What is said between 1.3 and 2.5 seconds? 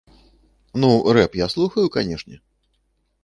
я слухаю, канешне.